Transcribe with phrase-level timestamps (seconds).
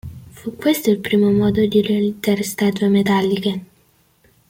[0.29, 3.65] Fu questo il primo modo di realizzare statue metalliche.